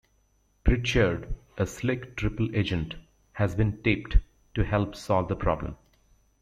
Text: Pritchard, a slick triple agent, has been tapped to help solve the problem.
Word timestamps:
Pritchard, 0.63 1.31
a 1.59 1.67
slick 1.67 2.15
triple 2.17 2.49
agent, 2.55 2.95
has 3.33 3.53
been 3.53 3.83
tapped 3.83 4.17
to 4.55 4.63
help 4.65 4.95
solve 4.95 5.27
the 5.27 5.35
problem. 5.35 5.75